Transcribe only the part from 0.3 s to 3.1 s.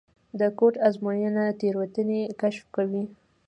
د کوډ ازموینه تېروتنې کشف کوي.